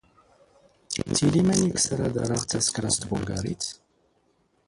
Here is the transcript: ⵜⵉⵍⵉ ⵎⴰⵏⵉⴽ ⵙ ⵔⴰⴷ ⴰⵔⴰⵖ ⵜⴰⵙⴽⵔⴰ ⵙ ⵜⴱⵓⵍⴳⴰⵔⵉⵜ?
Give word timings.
ⵜⵉⵍⵉ 1.15 1.41
ⵎⴰⵏⵉⴽ 1.47 1.75
ⵙ 1.83 1.85
ⵔⴰⴷ 1.97 2.15
ⴰⵔⴰⵖ 2.21 2.41
ⵜⴰⵙⴽⵔⴰ 2.49 2.89
ⵙ 2.93 2.99
ⵜⴱⵓⵍⴳⴰⵔⵉⵜ? 3.01 3.65